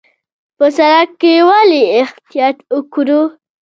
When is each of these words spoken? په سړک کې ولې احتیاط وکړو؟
په 0.57 0.65
سړک 0.77 1.09
کې 1.21 1.33
ولې 1.49 1.83
احتیاط 2.01 2.57
وکړو؟ 2.75 3.21